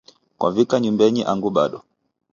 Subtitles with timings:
[0.39, 1.77] Kwavika nyumbenyi angu bado.